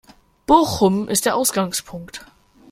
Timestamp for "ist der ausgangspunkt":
1.09-2.25